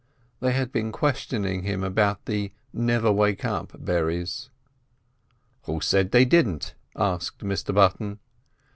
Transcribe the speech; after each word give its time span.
They 0.39 0.53
had 0.53 0.71
been 0.71 0.91
questioning 0.91 1.61
him 1.61 1.83
about 1.83 2.25
the 2.25 2.51
"never 2.73 3.11
wake 3.11 3.45
up" 3.45 3.71
berries. 3.77 4.49
"Who 5.65 5.79
said 5.79 6.09
they 6.09 6.25
didn't?" 6.25 6.73
asked 6.95 7.43
Mr 7.43 7.71
Button. 7.71 8.17